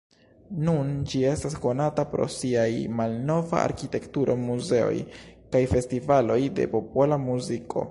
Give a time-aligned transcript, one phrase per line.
[0.67, 2.65] Nun ĝi estas konata pro siaj
[3.01, 7.79] malnova arkitekturo, muzeoj kaj festivaloj de popola muziko.